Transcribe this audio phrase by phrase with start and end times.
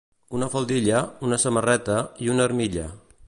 [0.37, 2.89] Una faldilla, una samarreta i una armilla.